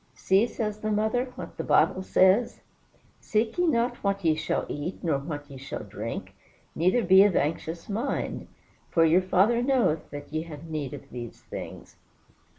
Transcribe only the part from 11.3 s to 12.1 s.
things.'"